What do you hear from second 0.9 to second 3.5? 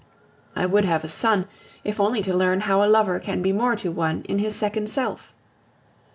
a son, if only to learn how a lover can